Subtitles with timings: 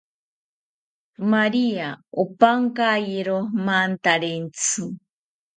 [1.31, 1.89] Maria
[2.21, 4.83] opankayiro mantarentzi